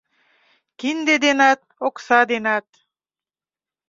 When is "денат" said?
1.25-1.59, 2.31-2.67